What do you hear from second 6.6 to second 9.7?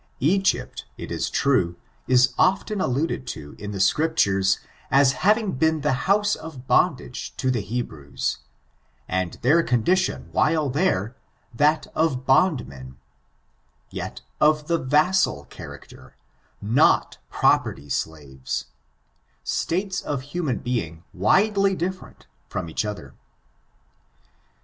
bondage I to the Hebrews, and their